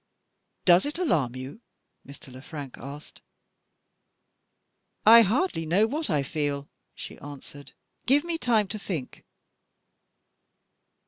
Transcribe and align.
"Does 0.65 0.87
it 0.87 0.97
alarm 0.97 1.35
you?" 1.35 1.61
Mr. 2.07 2.33
Le 2.33 2.41
Frank 2.41 2.75
asked. 2.79 3.21
"I 5.05 5.21
hardly 5.21 5.63
know 5.67 5.85
what 5.85 6.09
I 6.09 6.23
feel," 6.23 6.67
she 6.95 7.19
answered. 7.19 7.73
"Give 8.07 8.23
me 8.23 8.39
time 8.39 8.67
to 8.69 8.79
think." 8.79 9.25